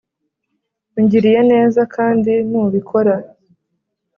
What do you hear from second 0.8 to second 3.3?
ungiriye neza kandi nubikora